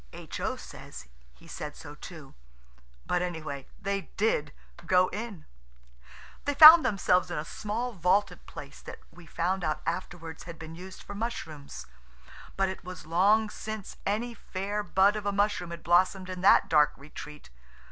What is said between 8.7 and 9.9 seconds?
that we found out